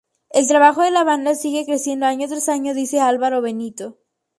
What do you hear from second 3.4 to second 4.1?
Benito.